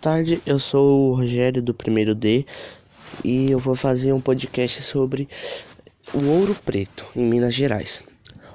tarde, 0.00 0.40
eu 0.46 0.58
sou 0.58 1.10
o 1.10 1.14
Rogério 1.14 1.60
do 1.62 1.74
primeiro 1.74 2.14
D 2.14 2.46
e 3.22 3.50
eu 3.50 3.58
vou 3.58 3.74
fazer 3.74 4.14
um 4.14 4.20
podcast 4.20 4.82
sobre 4.82 5.28
o 6.14 6.24
Ouro 6.24 6.56
Preto, 6.64 7.04
em 7.14 7.22
Minas 7.22 7.52
Gerais. 7.52 8.02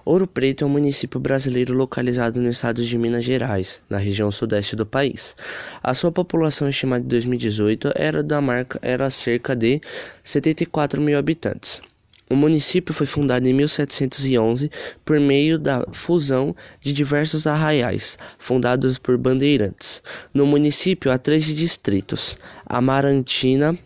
Ouro 0.04 0.26
Preto 0.26 0.63
é 0.63 0.68
um 0.68 0.70
município 0.71 1.20
brasileiro 1.20 1.73
localizado 1.73 2.42
no 2.42 2.50
estado 2.50 2.84
de 2.84 2.97
Minas 2.97 3.23
Gerais, 3.23 3.79
na 3.88 4.00
região 4.00 4.31
sudeste 4.31 4.76
do 4.76 4.87
país. 4.87 5.35
A 5.83 5.94
sua 5.94 6.12
população 6.12 6.67
estimada 6.67 7.03
de 7.03 7.10
2018 7.10 7.91
era 7.96 8.23
da 8.23 8.41
marca 8.41 8.79
era 8.81 9.07
cerca 9.12 9.55
de 9.55 9.79
74 10.23 10.99
mil 10.99 11.17
habitantes. 11.17 11.79
O 12.28 12.35
município 12.35 12.94
foi 12.94 13.05
fundado 13.05 13.47
em 13.47 13.53
1711 13.53 14.71
por 15.03 15.19
meio 15.19 15.60
da 15.60 15.85
fusão 15.91 16.55
de 16.80 16.91
diversos 16.91 17.45
arraiais, 17.45 18.17
fundados 18.40 18.98
por 18.98 19.16
bandeirantes. 19.16 20.02
No 20.34 20.45
município 20.45 21.12
há 21.12 21.20
três 21.20 21.45
distritos: 21.45 22.36
Amarantina, 22.66 23.77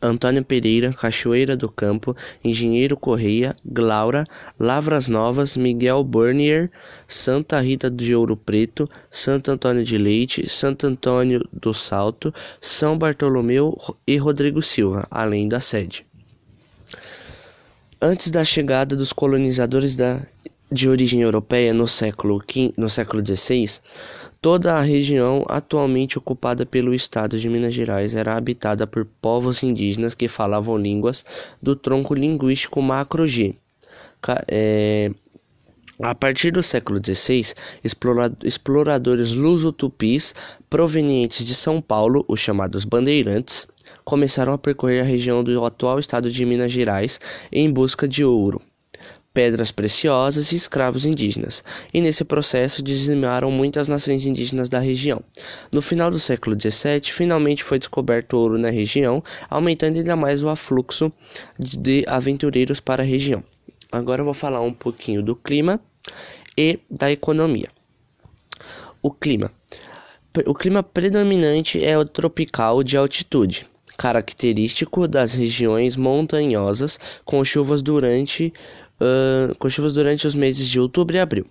Antônio 0.00 0.42
Pereira, 0.42 0.90
Cachoeira 0.90 1.54
do 1.54 1.68
Campo, 1.68 2.16
Engenheiro 2.42 2.96
Correia, 2.96 3.54
Glaura, 3.62 4.24
Lavras 4.58 5.08
Novas, 5.08 5.54
Miguel 5.54 6.02
Burnier, 6.02 6.70
Santa 7.06 7.60
Rita 7.60 7.90
de 7.90 8.14
Ouro 8.14 8.38
Preto, 8.38 8.88
Santo 9.10 9.50
Antônio 9.50 9.84
de 9.84 9.98
Leite, 9.98 10.48
Santo 10.48 10.86
Antônio 10.86 11.46
do 11.52 11.74
Salto, 11.74 12.32
São 12.58 12.96
Bartolomeu 12.96 13.78
e 14.06 14.16
Rodrigo 14.16 14.62
Silva, 14.62 15.06
além 15.10 15.46
da 15.46 15.60
sede. 15.60 16.06
Antes 18.06 18.30
da 18.30 18.44
chegada 18.44 18.94
dos 18.94 19.14
colonizadores 19.14 19.96
da, 19.96 20.20
de 20.70 20.90
origem 20.90 21.22
europeia 21.22 21.72
no 21.72 21.88
século, 21.88 22.44
no 22.76 22.86
século 22.86 23.24
XVI, 23.24 23.80
toda 24.42 24.74
a 24.74 24.82
região 24.82 25.42
atualmente 25.48 26.18
ocupada 26.18 26.66
pelo 26.66 26.92
estado 26.92 27.38
de 27.38 27.48
Minas 27.48 27.72
Gerais 27.72 28.14
era 28.14 28.36
habitada 28.36 28.86
por 28.86 29.06
povos 29.22 29.62
indígenas 29.62 30.14
que 30.14 30.28
falavam 30.28 30.76
línguas 30.76 31.24
do 31.62 31.74
tronco 31.74 32.12
linguístico 32.12 32.82
macro-G. 32.82 33.54
É, 34.48 35.10
a 36.00 36.14
partir 36.14 36.50
do 36.50 36.62
século 36.62 36.98
XVI, 36.98 37.54
exploradores 38.42 39.32
luso-tupis 39.32 40.34
provenientes 40.68 41.46
de 41.46 41.54
São 41.54 41.80
Paulo, 41.80 42.24
os 42.26 42.40
chamados 42.40 42.84
bandeirantes, 42.84 43.66
começaram 44.04 44.52
a 44.52 44.58
percorrer 44.58 45.00
a 45.00 45.04
região 45.04 45.44
do 45.44 45.64
atual 45.64 45.98
estado 45.98 46.30
de 46.30 46.44
Minas 46.44 46.72
Gerais 46.72 47.20
em 47.52 47.70
busca 47.70 48.08
de 48.08 48.24
ouro, 48.24 48.60
pedras 49.32 49.70
preciosas 49.70 50.50
e 50.50 50.56
escravos 50.56 51.04
indígenas, 51.06 51.62
e 51.92 52.00
nesse 52.00 52.24
processo 52.24 52.82
dizimaram 52.82 53.50
muitas 53.50 53.86
nações 53.86 54.26
indígenas 54.26 54.68
da 54.68 54.80
região. 54.80 55.22
No 55.70 55.80
final 55.80 56.10
do 56.10 56.18
século 56.18 56.56
XVII, 56.60 57.12
finalmente 57.12 57.62
foi 57.62 57.78
descoberto 57.78 58.34
ouro 58.34 58.58
na 58.58 58.70
região, 58.70 59.22
aumentando 59.48 59.96
ainda 59.96 60.16
mais 60.16 60.42
o 60.42 60.48
afluxo 60.48 61.12
de 61.58 62.04
aventureiros 62.08 62.80
para 62.80 63.02
a 63.04 63.06
região. 63.06 63.44
Agora 63.94 64.22
eu 64.22 64.24
vou 64.24 64.34
falar 64.34 64.60
um 64.60 64.72
pouquinho 64.72 65.22
do 65.22 65.36
clima 65.36 65.80
e 66.58 66.80
da 66.90 67.12
economia. 67.12 67.68
O 69.00 69.10
clima. 69.10 69.52
O 70.46 70.52
clima 70.52 70.82
predominante 70.82 71.82
é 71.84 71.96
o 71.96 72.04
tropical 72.04 72.82
de 72.82 72.96
altitude 72.96 73.68
característico 73.96 75.06
das 75.06 75.34
regiões 75.34 75.94
montanhosas 75.94 76.98
com 77.24 77.44
chuvas 77.44 77.80
durante, 77.80 78.52
uh, 79.00 79.56
com 79.60 79.68
chuvas 79.68 79.94
durante 79.94 80.26
os 80.26 80.34
meses 80.34 80.68
de 80.68 80.80
outubro 80.80 81.16
e 81.16 81.20
abril 81.20 81.46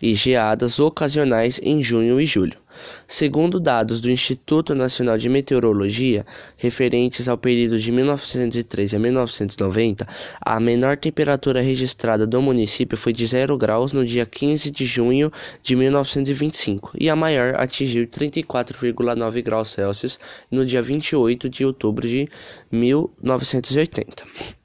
e 0.00 0.14
geadas 0.14 0.78
ocasionais 0.78 1.58
em 1.60 1.80
junho 1.82 2.20
e 2.20 2.26
julho. 2.26 2.56
Segundo 3.06 3.58
dados 3.58 4.00
do 4.00 4.10
Instituto 4.10 4.74
Nacional 4.74 5.18
de 5.18 5.28
Meteorologia, 5.28 6.24
referentes 6.56 7.28
ao 7.28 7.36
período 7.36 7.78
de 7.78 7.90
1903 7.90 8.94
a 8.94 8.98
1990, 8.98 10.06
a 10.40 10.60
menor 10.60 10.96
temperatura 10.96 11.60
registrada 11.60 12.26
do 12.26 12.40
município 12.40 12.96
foi 12.96 13.12
de 13.12 13.26
0 13.26 13.56
graus 13.58 13.92
no 13.92 14.04
dia 14.04 14.26
15 14.26 14.70
de 14.70 14.84
junho 14.84 15.30
de 15.62 15.74
1925 15.74 16.92
e 16.98 17.08
a 17.08 17.16
maior 17.16 17.54
atingiu 17.56 18.06
34,9 18.06 19.42
graus 19.42 19.68
Celsius 19.70 20.18
no 20.50 20.64
dia 20.64 20.82
28 20.82 21.48
de 21.48 21.64
outubro 21.64 22.06
de 22.06 22.28
1980. 22.70 24.59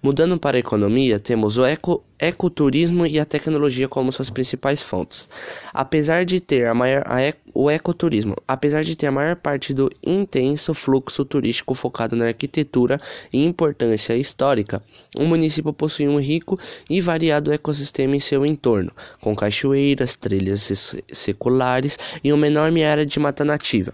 Mudando 0.00 0.38
para 0.38 0.56
a 0.56 0.60
economia, 0.60 1.18
temos 1.18 1.58
o 1.58 1.64
eco, 1.64 2.04
ecoturismo 2.20 3.04
e 3.04 3.18
a 3.18 3.24
tecnologia 3.24 3.88
como 3.88 4.12
suas 4.12 4.30
principais 4.30 4.80
fontes. 4.80 5.28
Apesar 5.74 6.24
de 6.24 6.38
ter 6.38 6.68
a 6.68 6.74
maior, 6.74 7.02
a 7.04 7.18
o 7.52 7.68
ecoturismo, 7.68 8.36
apesar 8.46 8.84
de 8.84 8.94
ter 8.94 9.08
a 9.08 9.12
maior 9.12 9.34
parte 9.34 9.74
do 9.74 9.90
intenso 10.00 10.72
fluxo 10.72 11.24
turístico 11.24 11.74
focado 11.74 12.14
na 12.14 12.26
arquitetura 12.26 13.00
e 13.32 13.44
importância 13.44 14.16
histórica, 14.16 14.80
o 15.16 15.24
município 15.24 15.72
possui 15.72 16.06
um 16.06 16.20
rico 16.20 16.56
e 16.88 17.00
variado 17.00 17.52
ecossistema 17.52 18.14
em 18.14 18.20
seu 18.20 18.46
entorno, 18.46 18.92
com 19.20 19.34
cachoeiras, 19.34 20.14
trilhas 20.14 20.94
seculares 21.12 21.98
e 22.22 22.32
uma 22.32 22.46
enorme 22.46 22.84
área 22.84 23.04
de 23.04 23.18
mata 23.18 23.44
nativa 23.44 23.92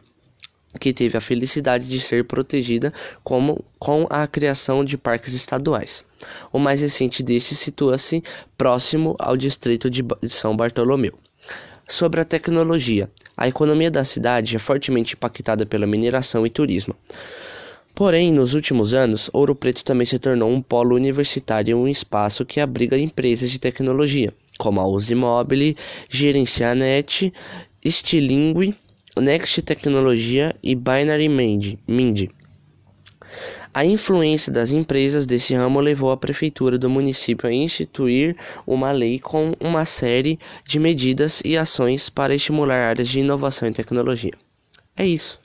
que 0.78 0.92
teve 0.92 1.16
a 1.16 1.20
felicidade 1.20 1.88
de 1.88 2.00
ser 2.00 2.24
protegida 2.24 2.92
como, 3.22 3.64
com 3.78 4.06
a 4.10 4.26
criação 4.26 4.84
de 4.84 4.98
parques 4.98 5.32
estaduais. 5.32 6.04
O 6.52 6.58
mais 6.58 6.80
recente 6.80 7.22
destes 7.22 7.58
situa-se 7.58 8.22
próximo 8.56 9.14
ao 9.18 9.36
distrito 9.36 9.90
de 9.90 10.04
São 10.28 10.56
Bartolomeu. 10.56 11.14
Sobre 11.86 12.20
a 12.20 12.24
tecnologia, 12.24 13.10
a 13.36 13.46
economia 13.46 13.90
da 13.90 14.04
cidade 14.04 14.56
é 14.56 14.58
fortemente 14.58 15.14
impactada 15.14 15.66
pela 15.66 15.86
mineração 15.86 16.46
e 16.46 16.50
turismo. 16.50 16.96
Porém, 17.94 18.32
nos 18.32 18.54
últimos 18.54 18.92
anos, 18.92 19.30
Ouro 19.32 19.54
Preto 19.54 19.84
também 19.84 20.06
se 20.06 20.18
tornou 20.18 20.50
um 20.50 20.60
polo 20.60 20.96
universitário 20.96 21.72
e 21.72 21.74
um 21.74 21.86
espaço 21.86 22.44
que 22.44 22.58
abriga 22.58 22.98
empresas 22.98 23.50
de 23.50 23.60
tecnologia, 23.60 24.32
como 24.58 24.80
a 24.80 24.88
Usimobile, 24.88 25.76
Gerencianet, 26.08 27.32
Stilingue 27.86 28.74
Next 29.20 29.62
Tecnologia 29.62 30.56
e 30.62 30.74
Binary 30.74 31.28
Mind. 31.28 32.28
A 33.72 33.84
influência 33.84 34.52
das 34.52 34.70
empresas 34.70 35.26
desse 35.26 35.54
ramo 35.54 35.80
levou 35.80 36.10
a 36.10 36.16
prefeitura 36.16 36.78
do 36.78 36.90
município 36.90 37.48
a 37.48 37.52
instituir 37.52 38.36
uma 38.66 38.92
lei 38.92 39.18
com 39.18 39.52
uma 39.60 39.84
série 39.84 40.38
de 40.66 40.78
medidas 40.78 41.40
e 41.44 41.56
ações 41.56 42.08
para 42.08 42.34
estimular 42.34 42.90
áreas 42.90 43.08
de 43.08 43.20
inovação 43.20 43.68
e 43.68 43.72
tecnologia. 43.72 44.34
É 44.96 45.06
isso. 45.06 45.43